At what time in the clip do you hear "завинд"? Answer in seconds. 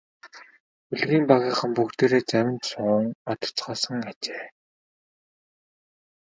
2.31-2.61